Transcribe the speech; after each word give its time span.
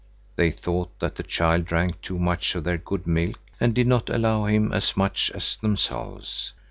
They 0.35 0.49
thought 0.49 0.97
that 0.99 1.17
the 1.17 1.21
child 1.21 1.65
drank 1.65 2.01
too 2.01 2.17
much 2.17 2.55
of 2.55 2.63
their 2.63 2.79
good 2.79 3.05
milk 3.05 3.37
and 3.59 3.75
did 3.75 3.85
not 3.85 4.09
allow 4.09 4.45
him 4.45 4.71
as 4.73 4.97
much 4.97 5.29
as 5.35 5.57
themselves. 5.57 6.53